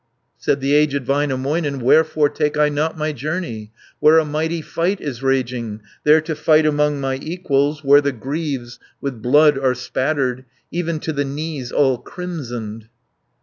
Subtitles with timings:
[0.35, 5.21] Said the aged Väinämöinen, "Wherefore take I not my journey, Where a mighty fight is
[5.21, 10.99] raging, There to fight among my equals, Where the greaves with blood are spattered, Even
[11.01, 12.89] to the knees all crimsoned?"